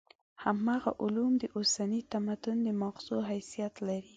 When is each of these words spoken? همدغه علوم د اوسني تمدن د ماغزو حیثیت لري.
همدغه 0.43 0.91
علوم 1.03 1.31
د 1.39 1.43
اوسني 1.57 2.01
تمدن 2.11 2.57
د 2.63 2.67
ماغزو 2.81 3.17
حیثیت 3.31 3.73
لري. 3.87 4.09